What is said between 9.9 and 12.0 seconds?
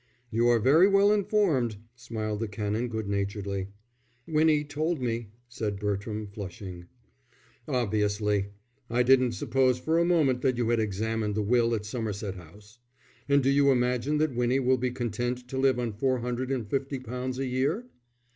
a moment that you had examined the will at